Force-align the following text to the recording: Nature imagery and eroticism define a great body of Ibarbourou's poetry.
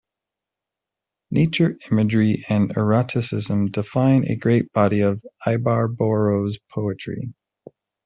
Nature 1.29 1.77
imagery 1.91 2.43
and 2.49 2.71
eroticism 2.75 3.69
define 3.69 4.25
a 4.27 4.35
great 4.35 4.73
body 4.73 5.01
of 5.01 5.23
Ibarbourou's 5.45 6.57
poetry. 6.71 7.31